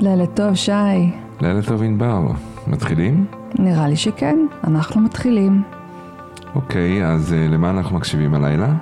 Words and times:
לילה 0.00 0.26
טוב, 0.26 0.54
שי. 0.54 0.72
לילה 1.40 1.62
טוב 1.62 1.82
ענבר. 1.82 2.26
מתחילים? 2.66 3.26
נראה 3.58 3.88
לי 3.88 3.96
שכן, 3.96 4.38
אנחנו 4.64 5.00
מתחילים. 5.00 5.62
אוקיי, 6.54 7.06
אז 7.06 7.32
uh, 7.32 7.52
למה 7.52 7.70
אנחנו 7.70 7.96
מקשיבים 7.96 8.34
הלילה? 8.34 8.74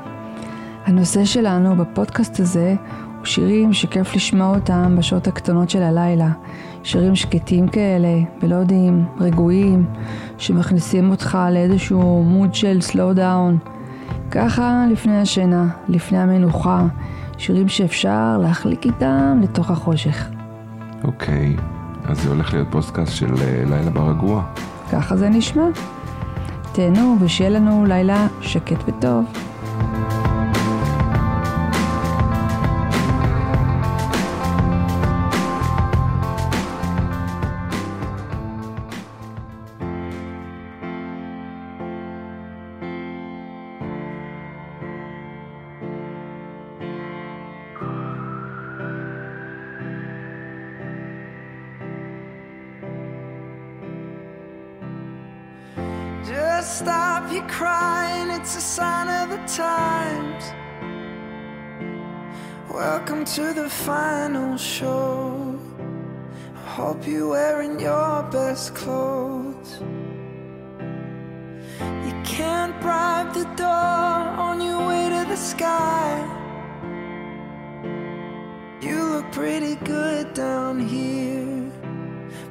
הנושא 0.87 1.25
שלנו 1.25 1.77
בפודקאסט 1.77 2.41
הזה 2.41 2.75
הוא 3.19 3.27
שירים 3.27 3.73
שכיף 3.73 4.15
לשמוע 4.15 4.55
אותם 4.55 4.95
בשעות 4.99 5.27
הקטנות 5.27 5.71
של 5.71 5.83
הלילה. 5.83 6.29
שירים 6.83 7.17
שקטים 7.17 7.69
כאלה, 7.69 8.19
מלודיים, 8.43 9.05
רגועים, 9.21 9.87
שמכניסים 10.39 11.11
אותך 11.11 11.39
לאיזשהו 11.53 12.25
מוד 12.25 12.55
של 12.55 12.79
slow 12.91 13.19
down. 13.19 13.69
ככה 14.31 14.85
לפני 14.91 15.21
השינה, 15.21 15.69
לפני 15.89 16.19
המנוחה, 16.19 16.87
שירים 17.39 17.69
שאפשר 17.69 18.39
להחליק 18.43 18.87
איתם 18.87 19.41
לתוך 19.43 19.71
החושך. 19.71 20.38
אוקיי, 21.05 21.57
אז 22.05 22.21
זה 22.23 22.29
הולך 22.29 22.53
להיות 22.53 22.69
פוסטקאסט 22.71 23.13
של 23.13 23.35
אה, 23.41 23.63
לילה 23.71 23.91
ברגוע. 23.91 24.43
ככה 24.93 25.17
זה 25.17 25.29
נשמע. 25.29 25.65
תהנו 26.73 27.17
ושיהיה 27.21 27.51
לנו 27.51 27.85
לילה 27.87 28.27
שקט 28.41 28.77
וטוב. 28.87 29.25
You're 67.09 67.31
wearing 67.31 67.81
your 67.81 68.23
best 68.25 68.75
clothes. 68.75 69.79
You 71.81 72.15
can't 72.23 72.79
bribe 72.83 73.33
the 73.33 73.45
door 73.57 73.67
on 73.67 74.61
your 74.61 74.87
way 74.87 75.09
to 75.09 75.25
the 75.27 75.37
sky. 75.37 76.21
You 78.83 79.03
look 79.05 79.33
pretty 79.33 79.77
good 79.77 80.35
down 80.35 80.87
here, 80.87 81.73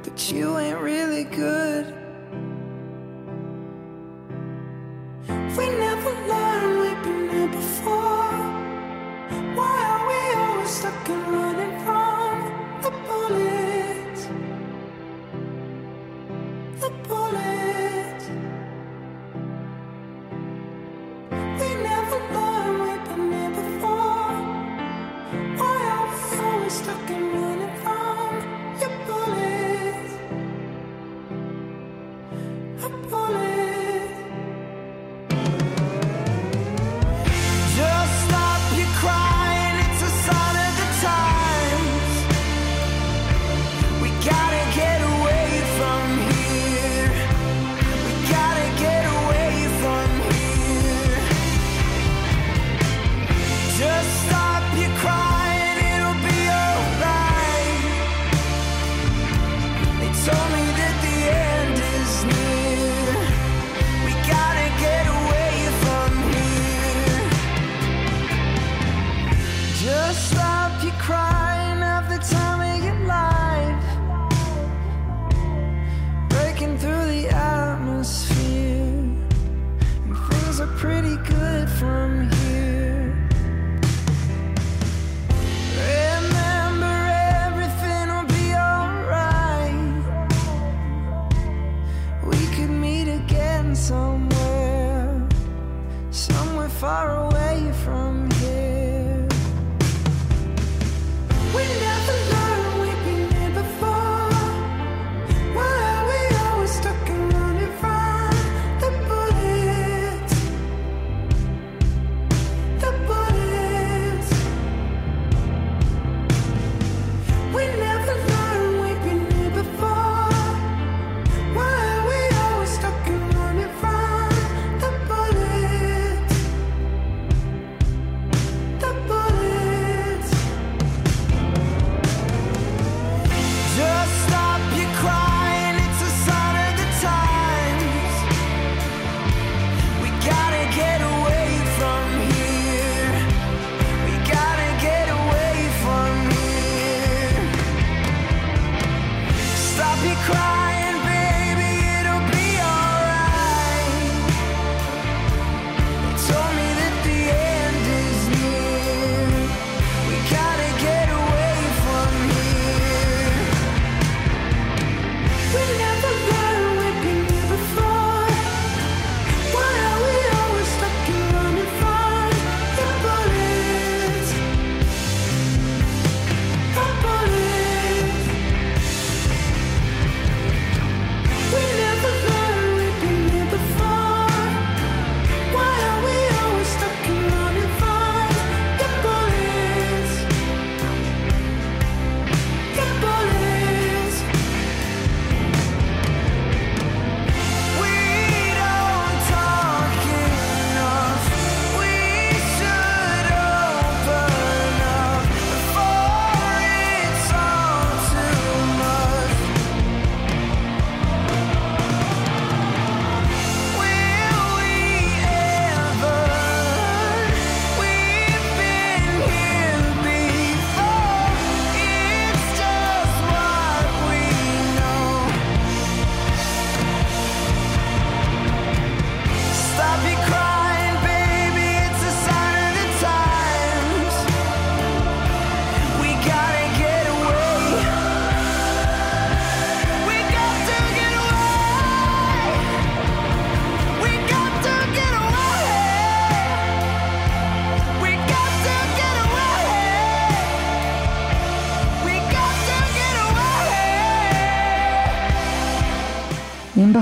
but 0.02 0.32
you 0.32 0.58
ain't 0.58 0.80
really 0.80 1.22
good. 1.22 1.97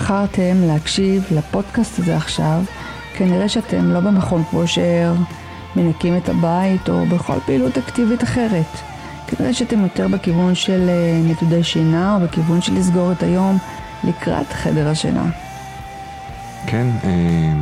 בחרתם 0.06 0.56
להקשיב 0.66 1.24
לפודקאסט 1.30 1.98
הזה 1.98 2.16
עכשיו, 2.16 2.62
כנראה 3.14 3.48
שאתם 3.48 3.90
לא 3.90 4.00
במכון 4.00 4.42
כושר, 4.50 5.14
מנקים 5.76 6.16
את 6.16 6.28
הבית 6.28 6.88
או 6.88 7.06
בכל 7.06 7.40
פעילות 7.46 7.78
אקטיבית 7.78 8.22
אחרת. 8.22 8.66
כנראה 9.26 9.54
שאתם 9.54 9.82
יותר 9.82 10.08
בכיוון 10.08 10.54
של 10.54 10.88
אה, 10.88 11.20
נדודי 11.24 11.64
שינה 11.64 12.14
או 12.14 12.20
בכיוון 12.20 12.60
של 12.60 12.74
לסגור 12.74 13.12
את 13.12 13.22
היום 13.22 13.58
לקראת 14.04 14.52
חדר 14.52 14.88
השינה. 14.88 15.24
כן, 16.66 16.86
אה, 17.04 17.52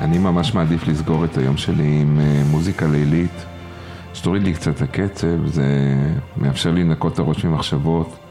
אני 0.00 0.18
ממש 0.18 0.54
מעדיף 0.54 0.88
לסגור 0.88 1.24
את 1.24 1.38
היום 1.38 1.56
שלי 1.56 1.98
עם 2.00 2.20
אה, 2.20 2.42
מוזיקה 2.50 2.86
לילית, 2.86 3.44
שתוריד 4.14 4.42
לי 4.42 4.54
קצת 4.54 4.82
הקצב, 4.82 5.46
זה 5.46 5.66
מאפשר 6.36 6.70
לי 6.70 6.84
לנקות 6.84 7.14
את 7.14 7.18
הראש 7.18 7.44
ממחשבות, 7.44 8.21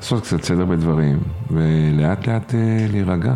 לעשות 0.00 0.22
קצת 0.22 0.42
סדר 0.42 0.64
בדברים, 0.64 1.18
ולאט 1.50 2.26
לאט 2.26 2.54
להירגע. 2.92 3.34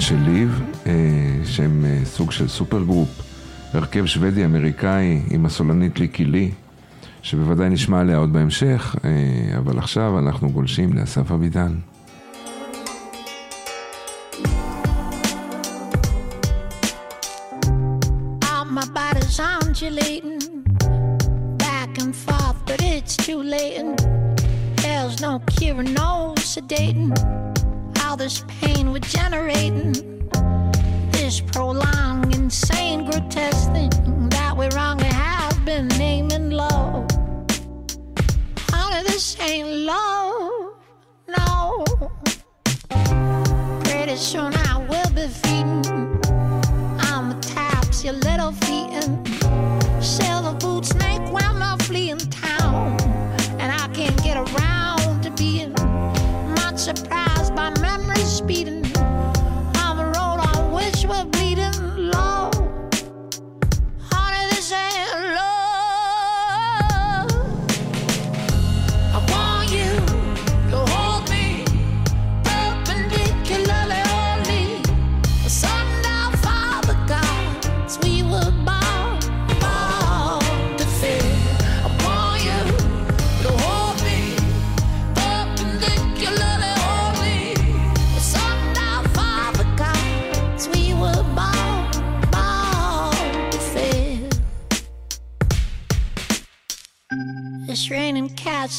של 0.00 0.16
ליב, 0.16 0.62
אה, 0.86 0.92
שהם 1.44 1.84
אה, 1.84 2.00
סוג 2.04 2.32
של 2.32 2.48
סופר 2.48 2.82
גרופ, 2.82 3.08
הרכב 3.72 4.06
שוודי 4.06 4.44
אמריקאי 4.44 5.22
עם 5.30 5.46
הסולנית 5.46 6.00
ליקי 6.00 6.24
לי, 6.24 6.50
שבוודאי 7.22 7.68
נשמע 7.68 8.00
עליה 8.00 8.16
עוד 8.16 8.32
בהמשך, 8.32 8.96
אה, 9.04 9.58
אבל 9.58 9.78
עכשיו 9.78 10.18
אנחנו 10.18 10.50
גולשים 10.50 10.92
לאסף 10.92 11.32
אבידן. 11.32 11.72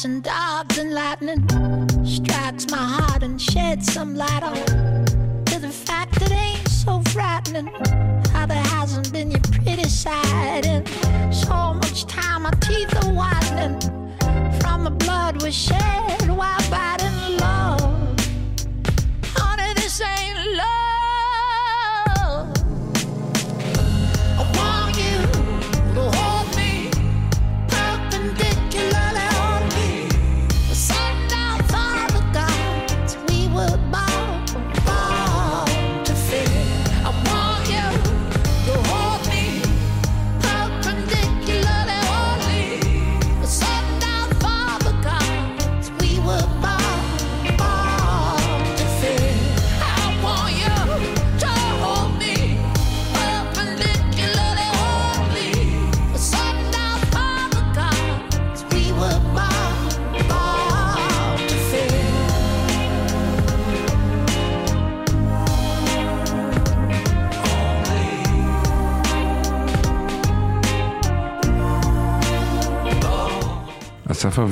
and 0.04 0.26
I 0.26 0.41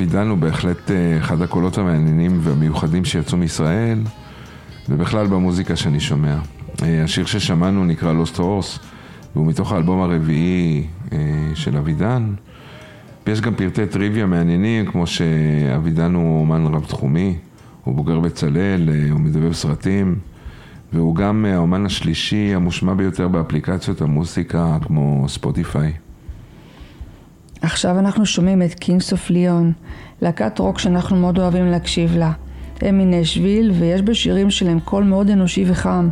אבידן 0.01 0.29
הוא 0.29 0.39
בהחלט 0.39 0.91
אה, 0.91 1.19
אחד 1.19 1.43
הקולות 1.43 1.79
המעניינים 1.79 2.39
והמיוחדים 2.43 3.05
שיצאו 3.05 3.39
מישראל, 3.39 3.99
ובכלל 4.89 5.27
במוזיקה 5.27 5.77
שאני 5.77 6.01
שומע. 6.01 6.37
אה, 6.83 7.05
השיר 7.05 7.27
ששמענו 7.27 7.85
נקרא 7.85 8.13
Lost 8.13 8.37
Horse, 8.37 8.81
והוא 9.35 9.47
מתוך 9.47 9.73
האלבום 9.73 10.01
הרביעי 10.01 10.87
אה, 11.13 11.19
של 11.55 11.77
אבידן. 11.77 12.35
ויש 13.27 13.41
גם 13.41 13.55
פרטי 13.55 13.87
טריוויה 13.87 14.27
מעניינים, 14.27 14.87
כמו 14.87 15.07
שאבידן 15.07 16.15
הוא 16.15 16.41
אומן 16.41 16.75
רב-תחומי, 16.75 17.37
הוא 17.85 17.95
בוגר 17.95 18.21
בצלאל, 18.21 18.89
הוא 19.11 19.21
מדבב 19.21 19.53
סרטים, 19.53 20.19
והוא 20.93 21.15
גם 21.15 21.45
האומן 21.45 21.87
השלישי 21.87 22.55
המושמע 22.55 22.95
ביותר 22.95 23.29
באפליקציות 23.29 24.01
המוסיקה 24.01 24.79
כמו 24.83 25.25
ספוטיפיי. 25.29 25.93
עכשיו 27.63 27.99
אנחנו 27.99 28.27
שומעים 28.27 28.63
את 28.63 28.75
קינס 28.75 29.13
אוף 29.13 29.31
ליאון, 29.31 29.73
להקת 30.23 30.59
רוק 30.59 30.79
שאנחנו 30.79 31.17
מאוד 31.17 31.39
אוהבים 31.39 31.67
להקשיב 31.67 32.17
לה. 32.17 32.33
הם 32.81 32.99
מנשוויל 32.99 33.71
ויש 33.71 34.03
בשירים 34.03 34.51
שלהם 34.51 34.81
קול 34.81 35.05
מאוד 35.05 35.31
אנושי 35.31 35.65
וחם. 35.67 36.09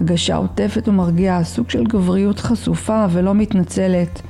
הגשה 0.00 0.36
עוטפת 0.36 0.88
ומרגיעה, 0.88 1.44
סוג 1.44 1.70
של 1.70 1.84
גבריות 1.84 2.38
חשופה 2.38 3.06
ולא 3.10 3.34
מתנצלת. 3.34 4.22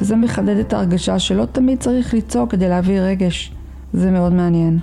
וזה 0.00 0.16
מחדד 0.16 0.56
את 0.56 0.72
ההרגשה 0.72 1.18
שלא 1.18 1.44
תמיד 1.52 1.78
צריך 1.78 2.14
לצעוק 2.14 2.50
כדי 2.50 2.68
להביא 2.68 3.00
רגש. 3.00 3.52
זה 3.92 4.10
מאוד 4.10 4.32
מעניין. 4.32 4.78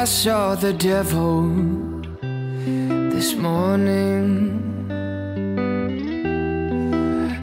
I 0.00 0.04
saw 0.04 0.54
the 0.54 0.72
devil 0.72 1.42
this 3.10 3.34
morning. 3.34 4.88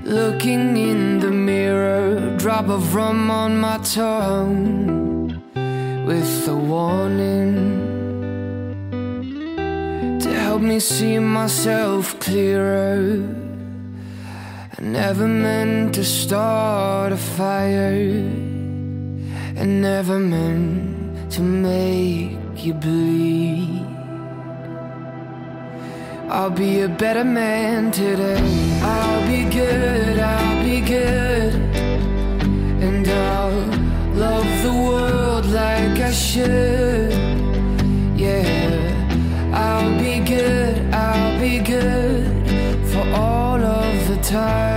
Looking 0.04 0.76
in 0.76 1.20
the 1.20 1.30
mirror, 1.30 2.36
drop 2.38 2.68
of 2.68 2.96
rum 2.96 3.30
on 3.30 3.60
my 3.60 3.78
tongue 3.84 5.40
with 6.08 6.48
a 6.48 6.56
warning 6.56 7.54
to 10.20 10.30
help 10.34 10.64
me 10.64 10.80
see 10.80 11.20
myself 11.20 12.20
clearer. 12.20 13.24
I 14.76 14.82
never 14.82 15.28
meant 15.28 15.94
to 15.94 16.04
start 16.04 17.12
a 17.12 17.18
fire, 17.18 17.92
and 19.60 19.80
never 19.80 20.18
meant 20.18 21.32
to 21.34 21.42
make 21.44 22.37
you 22.66 22.74
bleed. 22.74 23.86
I'll 26.30 26.50
be 26.50 26.82
a 26.82 26.90
better 26.90 27.24
man 27.24 27.92
today. 27.92 28.42
I'll 28.82 29.28
be 29.28 29.44
good, 29.50 30.20
I'll 30.20 30.64
be 30.64 30.82
good. 30.82 31.54
And 32.82 33.08
I'll 33.08 33.62
love 34.14 34.64
the 34.64 34.74
world 34.74 35.46
like 35.46 36.00
I 36.00 36.12
should. 36.12 37.12
Yeah, 38.20 39.52
I'll 39.54 39.98
be 40.00 40.20
good, 40.20 40.94
I'll 40.94 41.40
be 41.40 41.60
good 41.60 42.26
for 42.92 43.08
all 43.14 43.62
of 43.62 44.08
the 44.08 44.18
times 44.22 44.68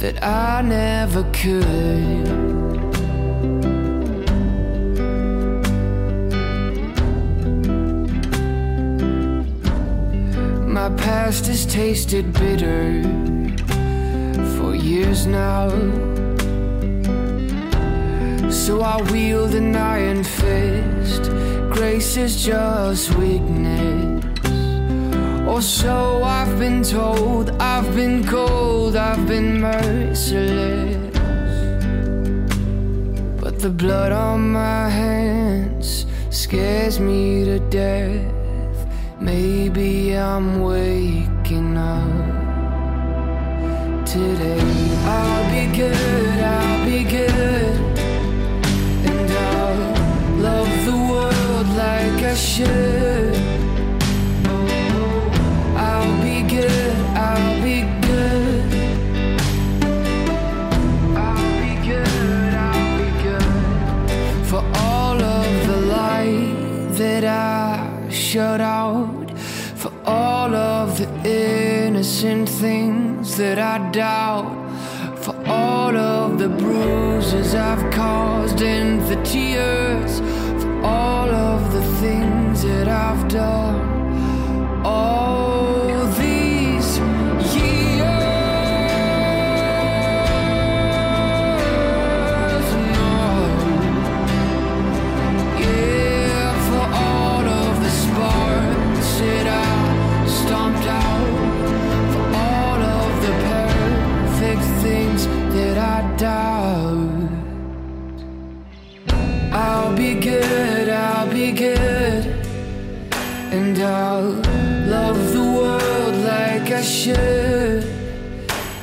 that 0.00 0.22
I 0.22 0.62
never 0.62 1.22
could. 1.32 2.81
My 10.82 10.90
past 10.96 11.46
has 11.46 11.64
tasted 11.64 12.32
bitter 12.32 13.04
for 14.56 14.74
years 14.74 15.28
now. 15.28 15.68
So 18.50 18.80
I 18.80 19.00
wield 19.12 19.54
an 19.54 19.76
iron 19.76 20.24
fist. 20.24 21.30
Grace 21.70 22.16
is 22.16 22.44
just 22.44 23.14
weakness. 23.14 24.24
Or 25.46 25.62
so 25.62 26.24
I've 26.24 26.58
been 26.58 26.82
told. 26.82 27.50
I've 27.62 27.94
been 27.94 28.26
cold, 28.26 28.96
I've 28.96 29.24
been 29.28 29.60
merciless. 29.60 31.06
But 33.40 33.60
the 33.60 33.70
blood 33.70 34.10
on 34.10 34.50
my 34.50 34.88
hands 34.88 36.06
scares 36.30 36.98
me 36.98 37.44
to 37.44 37.60
death. 37.70 38.41
Maybe 39.22 40.16
I'm 40.16 40.60
waking 40.60 41.76
up 41.76 42.10
today. 44.04 44.60
I'll 45.04 45.48
be 45.48 45.76
good, 45.76 46.40
I'll 46.40 46.84
be 46.84 47.04
good. 47.04 47.76
And 49.06 49.30
I'll 49.30 50.42
love 50.42 50.84
the 50.86 50.96
world 51.10 51.68
like 51.76 52.24
I 52.24 52.34
should. 52.34 53.21
Shut 68.32 68.62
out. 68.62 69.30
For 69.76 69.92
all 70.06 70.54
of 70.54 70.96
the 70.96 71.08
innocent 71.28 72.48
things 72.48 73.36
that 73.36 73.58
I 73.58 73.90
doubt. 73.90 74.50
For 75.18 75.36
all 75.46 75.94
of 75.94 76.38
the 76.38 76.48
bruises 76.48 77.54
I've 77.54 77.84
caused 77.92 78.62
and 78.62 79.02
the 79.02 79.22
tears. 79.22 80.20
For 80.62 80.72
all 80.82 81.28
of 81.28 81.74
the 81.74 81.84
things 82.00 82.62
that 82.62 82.88
I've 82.88 83.28
done. 83.28 84.82
All 84.82 85.51
doubt. 106.16 107.28
I'll 109.52 109.94
be 109.96 110.14
good, 110.14 110.88
I'll 110.88 111.30
be 111.30 111.52
good, 111.52 112.24
and 113.52 113.78
I'll 113.78 114.32
love 114.86 115.32
the 115.32 115.44
world 115.58 116.14
like 116.24 116.70
I 116.70 116.82
should. 116.82 117.84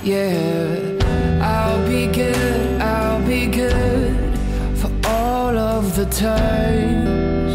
Yeah, 0.04 0.98
I'll 1.42 1.88
be 1.88 2.08
good, 2.08 2.82
I'll 2.82 3.26
be 3.26 3.48
good 3.48 4.38
for 4.78 4.92
all 5.08 5.58
of 5.58 5.96
the 5.96 6.06
times 6.06 7.54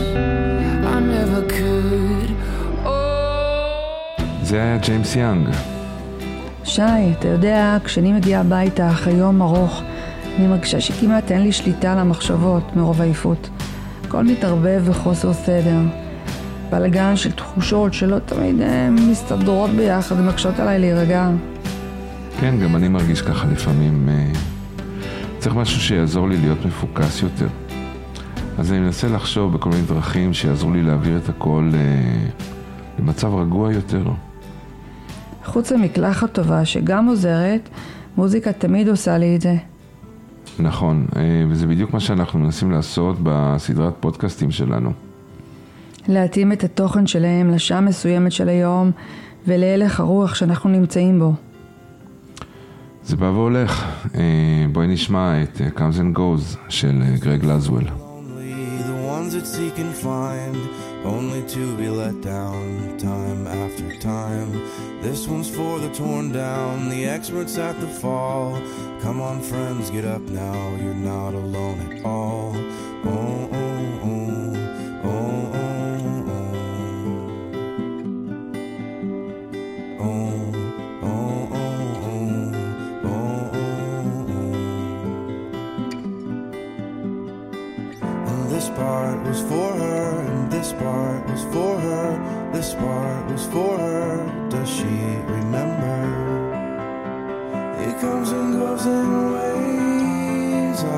I 0.87 1.01
never 1.01 1.43
could. 1.49 2.37
Oh. 2.85 4.15
There, 4.45 4.79
Jaymes 4.79 5.15
Young. 5.15 5.74
שי, 6.75 6.83
אתה 7.19 7.29
יודע, 7.29 7.77
כשאני 7.85 8.13
מגיעה 8.13 8.41
הביתה 8.41 8.91
אחרי 8.91 9.13
יום 9.13 9.43
ארוך, 9.43 9.83
אני 10.37 10.47
מרגישה 10.47 10.81
שכמעט 10.81 11.31
אין 11.31 11.43
לי 11.43 11.53
שליטה 11.53 11.93
על 11.93 11.99
המחשבות 11.99 12.77
מרוב 12.77 13.01
עייפות. 13.01 13.49
הכל 14.05 14.25
מתערבב 14.25 14.83
וחוסר 14.85 15.33
סדר. 15.33 15.81
בלגן 16.71 17.17
של 17.17 17.33
תחושות 17.33 17.95
שלא 17.95 18.19
תמיד 18.19 18.61
אה, 18.61 18.91
מסתדרות 18.91 19.71
ביחד 19.71 20.21
ומקשות 20.21 20.59
עליי 20.59 20.79
להירגע. 20.79 21.31
כן, 22.41 22.55
גם 22.63 22.77
אני 22.77 22.89
מרגיש 22.89 23.23
ככה 23.23 23.47
לפעמים. 23.47 24.09
אה, 24.09 24.33
צריך 25.39 25.55
משהו 25.55 25.81
שיעזור 25.81 26.29
לי 26.29 26.37
להיות 26.37 26.67
מפוקס 26.67 27.23
יותר. 27.23 27.49
אז 28.59 28.73
אני 28.73 28.81
מנסה 28.81 29.09
לחשוב 29.09 29.53
בכל 29.53 29.71
מיני 29.71 29.83
דרכים 29.83 30.35
שיעזרו 30.35 30.73
לי 30.73 30.83
להעביר 30.83 31.17
את 31.25 31.29
הכל 31.29 31.71
אה, 31.75 32.29
למצב 32.99 33.35
רגוע 33.35 33.73
יותר. 33.73 34.05
חוץ 35.45 35.73
ממקלחת 35.73 36.33
טובה 36.33 36.65
שגם 36.65 37.07
עוזרת, 37.07 37.69
מוזיקה 38.17 38.53
תמיד 38.53 38.89
עושה 38.89 39.19
לי 39.19 39.37
את 39.37 39.41
זה. 39.41 39.57
נכון, 40.59 41.07
אה, 41.17 41.23
וזה 41.49 41.67
בדיוק 41.67 41.93
מה 41.93 42.01
שאנחנו 42.01 42.39
מנסים 42.39 42.71
לעשות 42.71 43.17
בסדרת 43.23 43.95
פודקאסטים 44.01 44.51
שלנו. 44.51 44.93
להתאים 46.09 46.53
את 46.53 46.65
התוכן 46.65 47.07
שלהם 47.07 47.51
לשעה 47.51 47.81
מסוימת 47.81 48.33
של 48.33 48.49
היום 48.49 48.91
ולהלך 49.47 50.01
הרוח 50.01 50.35
שאנחנו 50.35 50.71
נמצאים 50.71 51.19
בו. 51.19 51.33
זה 53.05 53.17
בא 53.17 53.25
והולך. 53.25 53.85
אה, 54.15 54.67
בואי 54.73 54.87
נשמע 54.87 55.43
את 55.43 55.61
אה, 55.61 55.69
Comes 55.77 55.99
and 55.99 56.19
Goes 56.19 56.57
של 56.69 57.03
גרג 57.19 57.45
לזוול. 57.45 57.83
Only 57.83 58.89
the 58.89 59.09
ones 59.09 59.35
that 59.35 59.47
seek 59.47 59.79
and 59.79 60.05
find, 60.05 60.57
only 61.05 61.47
to 61.49 61.77
be 61.77 61.89
let 61.89 62.21
down 62.23 62.97
time 62.99 63.47
after 63.47 63.95
time. 63.99 64.53
This 65.03 65.29
one's 65.29 65.49
for 65.49 65.79
the 65.79 65.93
torn 65.95 66.33
down, 66.33 66.89
the 66.89 67.05
experts 67.07 67.59
at 67.59 67.79
the 67.81 67.87
fall. 67.87 68.61
Come 69.01 69.21
on, 69.21 69.43
friends, 69.43 69.91
get 69.91 70.05
up 70.05 70.23
now, 70.23 70.77
you're 70.77 70.95
not 70.95 71.35
alone 71.35 71.81
at 71.93 72.05
all. 72.05 72.55
This 88.65 88.77
part 88.79 89.23
was 89.25 89.43
for 89.43 89.73
her, 89.75 90.21
and 90.21 90.51
this 90.51 90.73
part 90.73 91.27
was 91.27 91.43
for 91.53 91.79
her, 91.79 92.51
this 92.51 92.73
part 92.73 93.31
was 93.31 93.45
for 93.49 93.77
her. 93.77 94.49
Does 94.49 94.71
she 94.71 94.85
remember? 95.29 96.01
It 97.87 98.01
comes 98.01 98.31
and 98.33 98.55
goes 98.55 98.87
in 98.87 99.33
waves. 99.33 100.83
I 100.83 100.89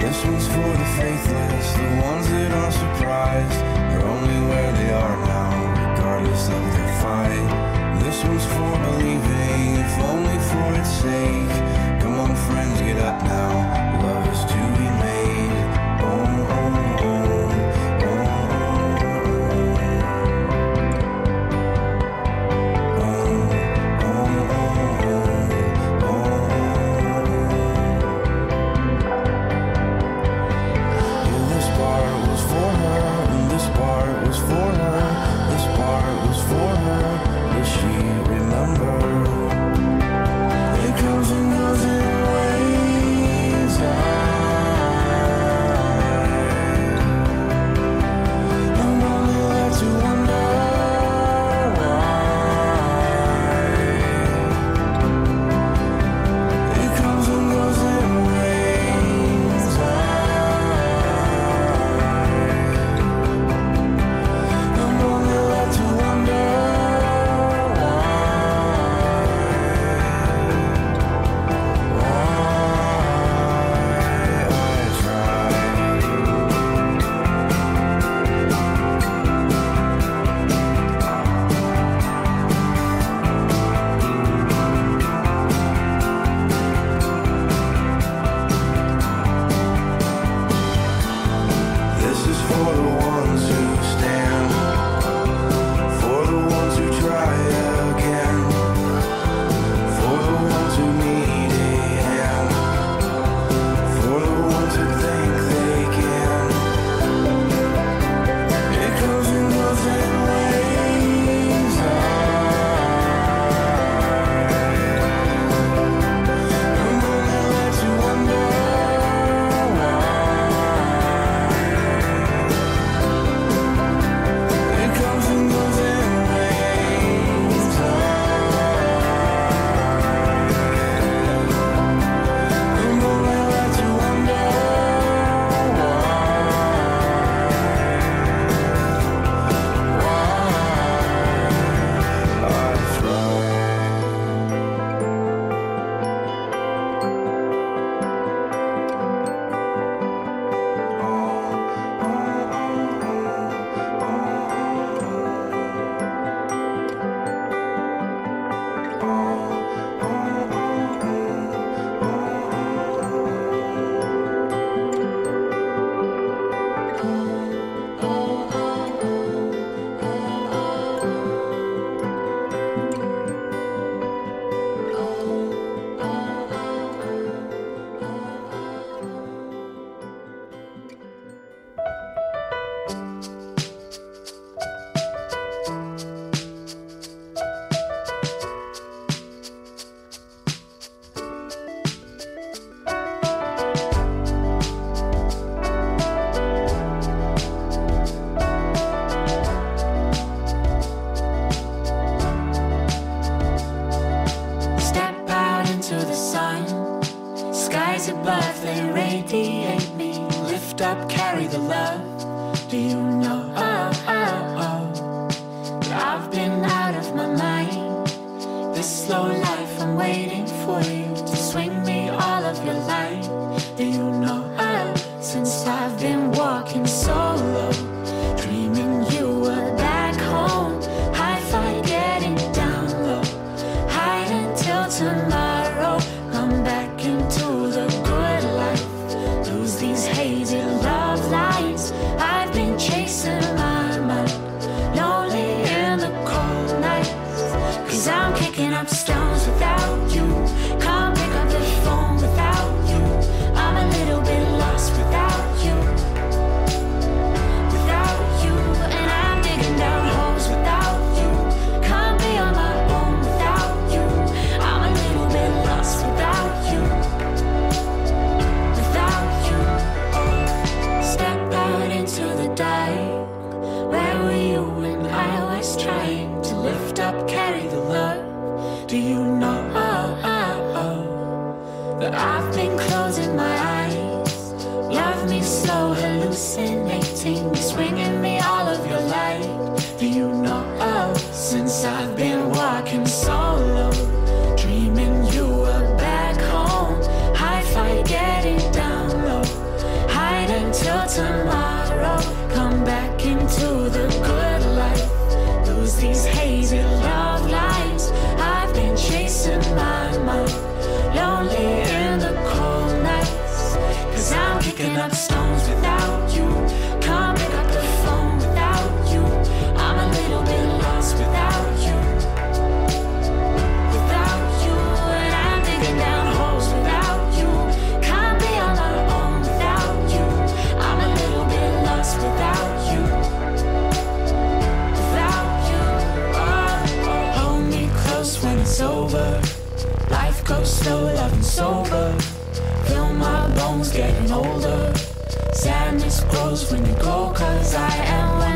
this 0.00 0.24
one's 0.24 0.46
for 0.48 0.72
the 0.82 0.88
faithless, 0.98 1.72
the 1.74 2.00
ones 2.02 2.26
that 2.30 2.50
are 2.50 2.72
surprised. 2.72 3.60
They're 3.90 4.04
only 4.04 4.40
where 4.50 4.72
they 4.72 4.90
are 4.90 5.16
now, 5.24 5.54
regardless 5.94 6.48
of 6.48 6.62
their 6.74 6.94
fight. 7.00 7.48
This 8.02 8.24
one's 8.24 8.44
for 8.44 8.76
believing, 8.90 9.76
if 9.84 9.98
only 10.00 10.38
for 10.50 10.80
its 10.80 10.90
sake 10.90 11.71
friends 12.36 12.80
get 12.80 12.98
up 12.98 13.22
now. 13.24 14.02
Love 14.02 14.28
is. 14.32 14.51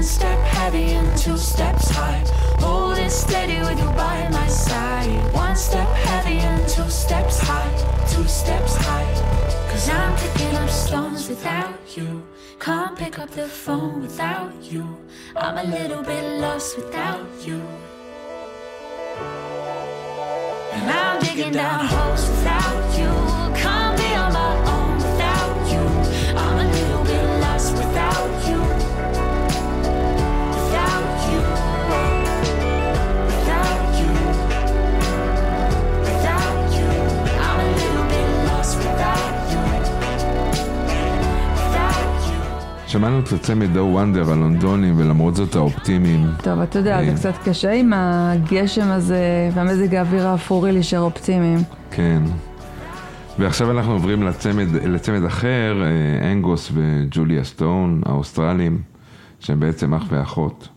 step 0.06 0.38
heavy 0.44 0.92
and 0.92 1.18
two 1.18 1.36
steps 1.36 1.90
high. 1.90 2.22
Holding 2.60 3.10
steady 3.10 3.58
with 3.58 3.78
you 3.78 3.90
by 3.96 4.28
my 4.30 4.46
side. 4.46 5.08
One 5.34 5.56
step 5.56 5.88
heavy 5.88 6.38
and 6.38 6.68
two 6.68 6.88
steps 6.88 7.40
high. 7.40 7.70
Two 8.08 8.26
steps 8.26 8.76
high. 8.76 9.10
Cause 9.68 9.88
I'm 9.88 10.16
picking 10.16 10.54
up 10.54 10.70
stones 10.70 11.28
without 11.28 11.78
you. 11.96 12.24
Can't 12.60 12.96
pick 12.96 13.18
up 13.18 13.30
the 13.30 13.48
phone 13.48 14.02
without 14.02 14.52
you. 14.62 14.96
I'm 15.34 15.58
a 15.58 15.64
little 15.64 16.02
bit 16.02 16.24
lost 16.40 16.76
without 16.76 17.26
you. 17.44 17.60
And 20.72 20.90
I'm 20.90 21.20
digging 21.20 21.52
down 21.52 21.86
holes 21.86 22.28
without 22.28 22.98
you. 22.98 23.10
Can't 23.60 23.96
be 23.98 24.08
on 24.14 24.32
my 24.32 24.54
own 24.74 24.96
without 24.96 25.56
you. 25.72 25.84
I'm 26.38 26.58
a 26.66 26.70
little 26.70 27.04
bit 27.04 27.24
lost 27.40 27.72
without 27.72 28.20
you. 28.20 28.25
שמענו 42.86 43.20
את 43.20 43.32
הצמד 43.32 43.72
דו 43.72 43.88
וונדר 43.92 44.32
הלונדונים, 44.32 44.94
ולמרות 44.98 45.34
זאת 45.36 45.56
האופטימיים. 45.56 46.26
טוב, 46.42 46.60
אתה 46.60 46.78
יודע, 46.78 47.04
זה 47.04 47.10
אה. 47.10 47.16
קצת 47.16 47.48
קשה 47.48 47.72
עם 47.72 47.92
הגשם 47.94 48.90
הזה 48.90 49.50
והמזג 49.54 49.94
האוויר 49.94 50.28
האפורי 50.28 50.72
להישאר 50.72 51.00
אופטימיים. 51.00 51.58
כן. 51.90 52.22
ועכשיו 53.38 53.70
אנחנו 53.70 53.92
עוברים 53.92 54.22
לצמד, 54.22 54.66
לצמד 54.84 55.24
אחר, 55.24 55.82
אה, 55.82 56.32
אנגוס 56.32 56.72
וג'וליה 56.74 57.44
סטון, 57.44 58.00
האוסטרלים, 58.06 58.78
שהם 59.40 59.60
בעצם 59.60 59.94
אח 59.94 60.04
ואחות. 60.08 60.68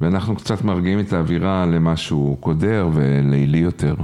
ואנחנו 0.00 0.36
קצת 0.36 0.64
מרגיעים 0.64 1.00
את 1.00 1.12
האווירה 1.12 1.66
למשהו 1.66 2.36
קודר 2.40 2.88
ולילי 2.92 3.58
יותר. 3.58 3.94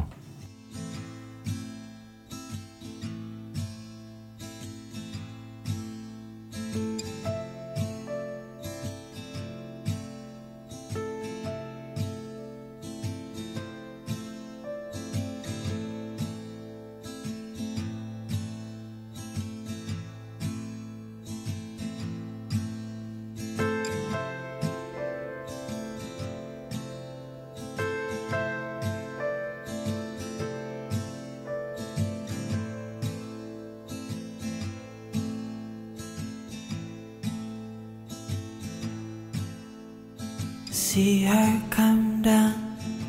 see 40.96 41.24
her 41.24 41.60
come 41.68 42.22
down 42.22 42.54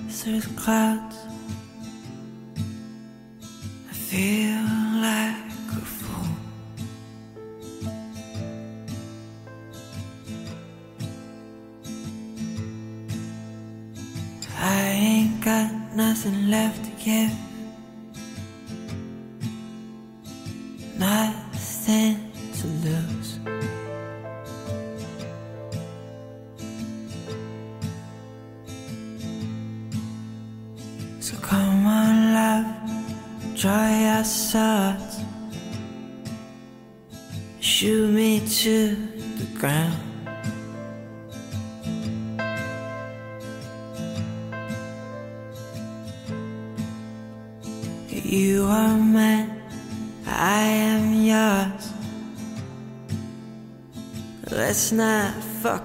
through 0.10 0.42
the 0.42 0.54
clouds. 0.60 1.07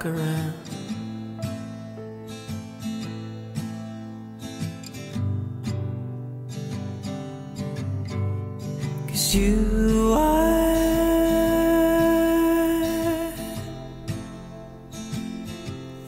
Around. 0.05 0.55
Cause 9.09 9.35
you 9.35 10.13
are 10.15 10.93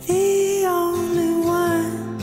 the 0.07 0.65
only 0.67 1.31
one. 1.47 2.19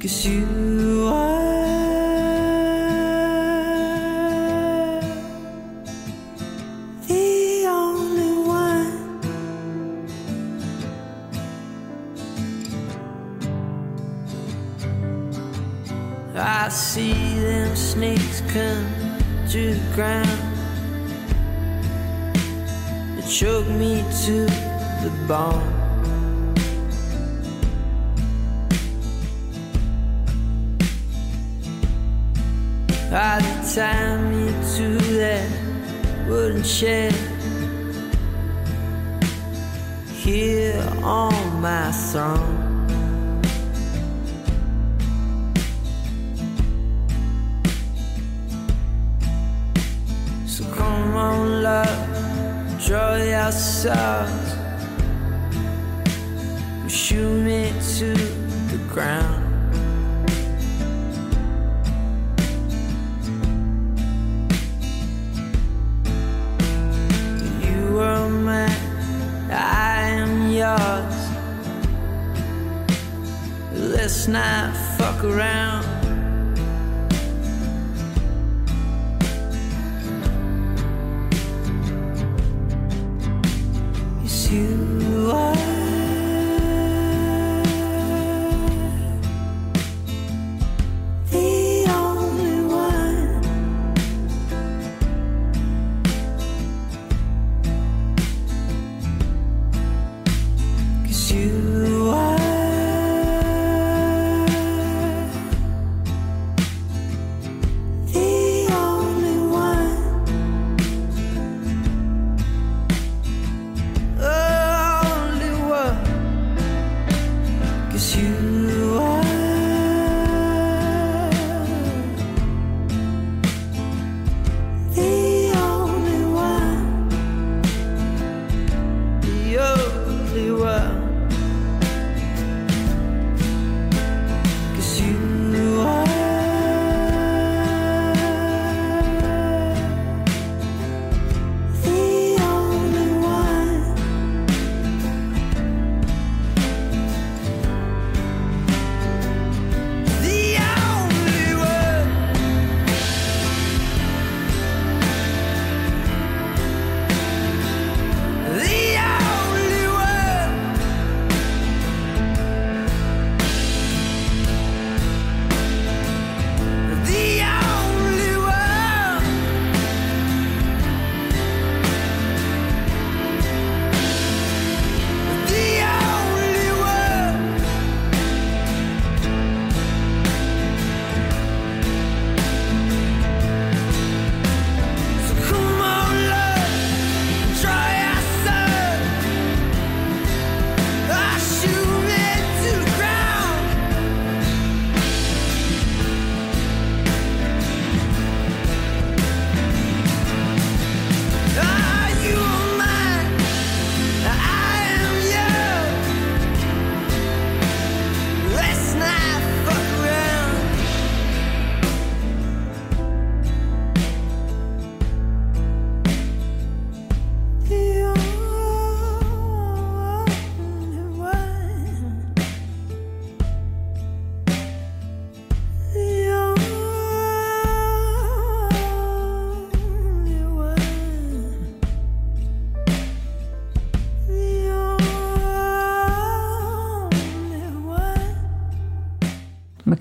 Cause 0.00 0.26
you 0.26 1.06
are 1.06 1.29
bone. 25.30 25.62
By 33.12 33.38
the 33.38 33.54
time 33.72 34.22
you 34.40 34.50
to 34.74 34.88
that 35.20 35.48
wooden 36.26 36.64
shed 36.64 37.14
here 40.24 40.82
on 41.04 41.60
my 41.60 41.92
throne. 41.92 42.56
So 50.46 50.64
come 50.74 51.14
on, 51.14 51.62
love, 51.62 52.84
draw 52.84 53.14
your 53.14 53.52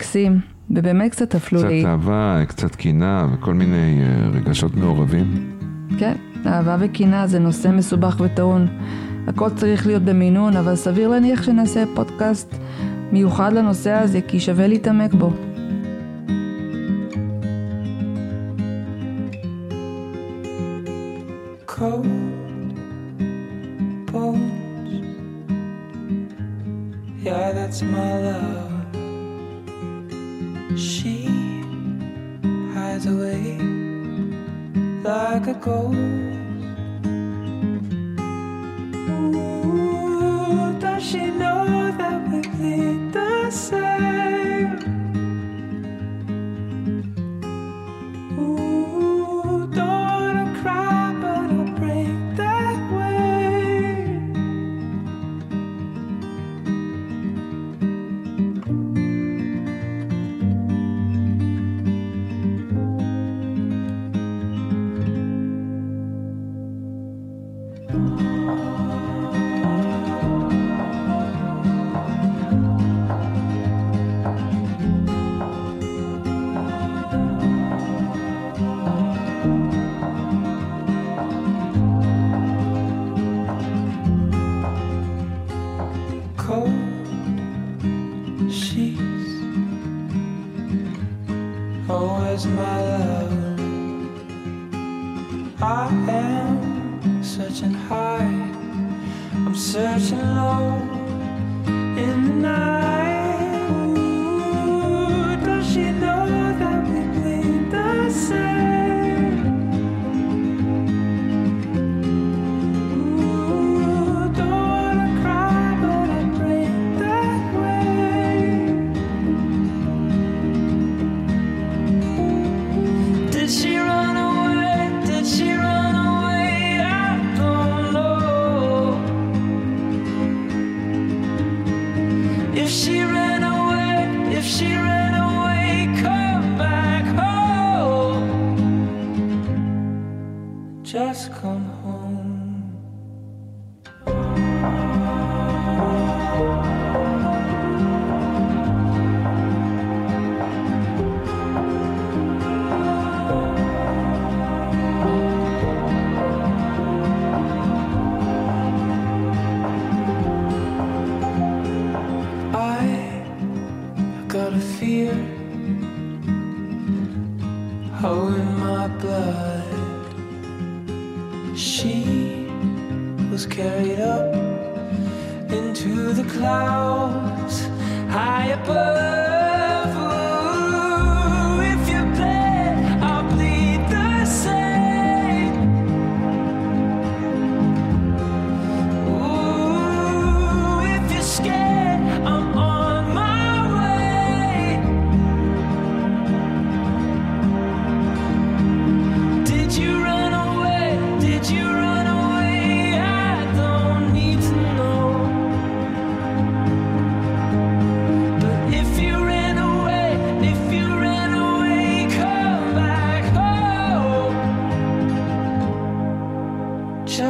מקסים, 0.09 0.39
ובאמת 0.71 1.11
קצת 1.11 1.35
אפלו 1.35 1.59
קצת 1.59 1.69
לי. 1.69 1.85
אהבה, 1.85 2.41
קצת 2.47 2.75
קינה 2.75 3.27
וכל 3.33 3.53
מיני 3.53 4.01
אה, 4.01 4.29
רגשות 4.29 4.75
מעורבים. 4.75 5.51
כן, 5.99 6.13
אהבה 6.45 6.77
וקנאה 6.79 7.27
זה 7.27 7.39
נושא 7.39 7.67
מסובך 7.67 8.21
וטעון. 8.25 8.67
הכל 9.27 9.49
צריך 9.49 9.87
להיות 9.87 10.03
במינון, 10.03 10.57
אבל 10.57 10.75
סביר 10.75 11.09
להניח 11.09 11.43
שנעשה 11.43 11.83
פודקאסט 11.95 12.55
מיוחד 13.11 13.53
לנושא 13.53 13.91
הזה, 13.91 14.19
כי 14.27 14.39
שווה 14.39 14.67
להתעמק 14.67 15.13
בו. 15.13 15.33
She 30.75 31.25
flies 32.71 33.05
away 33.07 33.57
like 35.03 35.47
a 35.47 35.53
ghost. 35.55 36.38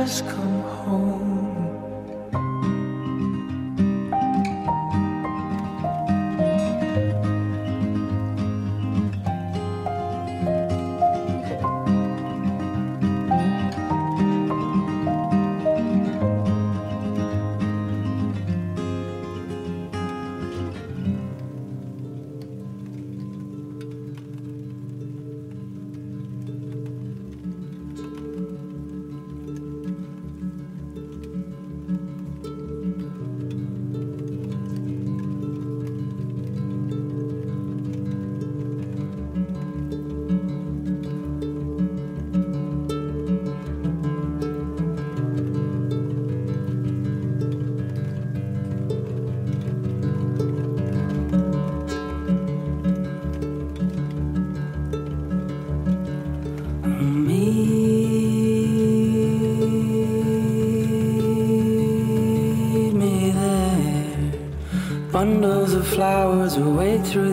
Just 0.09 0.25
come 0.27 0.48
through 67.03 67.28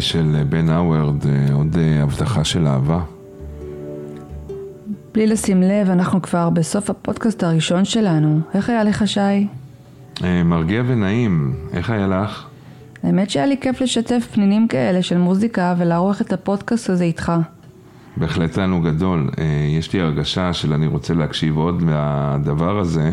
פרומי 0.00 0.12
של 0.12 0.36
אה, 0.38 0.44
בן 0.44 0.68
האוורד, 0.68 1.26
אה, 1.26 1.54
עוד 1.54 1.76
אה, 1.78 2.02
הבטחה 2.02 2.44
של 2.44 2.66
אהבה. 2.66 3.00
בלי 5.14 5.26
לשים 5.26 5.62
לב, 5.62 5.90
אנחנו 5.90 6.22
כבר 6.22 6.50
בסוף 6.50 6.90
הפודקאסט 6.90 7.42
הראשון 7.42 7.84
שלנו. 7.84 8.40
איך 8.54 8.70
היה 8.70 8.84
לך, 8.84 9.08
שי? 9.08 9.46
מרגיע 10.44 10.82
ונעים, 10.86 11.54
איך 11.72 11.90
היה 11.90 12.06
לך? 12.06 12.46
האמת 13.02 13.30
שהיה 13.30 13.46
לי 13.46 13.56
כיף 13.60 13.80
לשתף 13.80 14.28
פנינים 14.32 14.68
כאלה 14.68 15.02
של 15.02 15.18
מוזיקה 15.18 15.74
ולערוך 15.78 16.20
את 16.20 16.32
הפודקאסט 16.32 16.90
הזה 16.90 17.04
איתך. 17.04 17.32
בהחלט 18.16 18.52
תענוג 18.52 18.86
גדול. 18.86 19.30
יש 19.78 19.92
לי 19.92 20.00
הרגשה 20.00 20.52
של 20.52 20.72
אני 20.72 20.86
רוצה 20.86 21.14
להקשיב 21.14 21.56
עוד 21.56 21.82
מהדבר 21.82 22.78
הזה. 22.78 23.12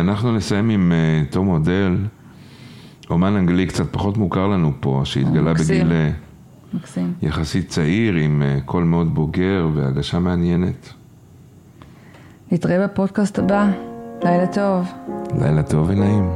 אנחנו 0.00 0.36
נסיים 0.36 0.70
עם 0.70 0.92
תום 1.30 1.48
אודל, 1.48 1.96
אומן 3.14 3.36
אנגלי 3.36 3.66
קצת 3.66 3.92
פחות 3.92 4.16
מוכר 4.16 4.46
לנו 4.46 4.72
פה, 4.80 5.00
שהתגלה. 5.04 5.54
בגיל 5.54 5.92
אה, 5.92 6.10
מקסים. 6.74 7.12
יחסית 7.22 7.68
צעיר, 7.68 8.14
עם 8.14 8.42
אה, 8.42 8.58
קול 8.64 8.84
מאוד 8.84 9.14
בוגר 9.14 9.68
והגשה 9.74 10.18
מעניינת. 10.18 10.92
נתראה 12.52 12.86
בפודקאסט 12.86 13.38
הבא. 13.38 13.70
לילה 14.22 14.46
טוב. 14.46 14.86
לילה 15.40 15.62
טוב 15.62 15.88
ונעים. 15.90 16.30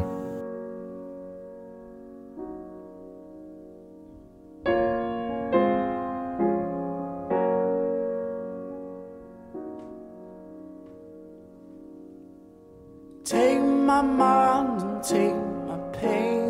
Take 13.25 13.63
my 13.91 14.03
mind 14.21 14.81
and 14.83 15.05
take 15.05 15.41
my 15.69 15.79
pain. 16.01 16.48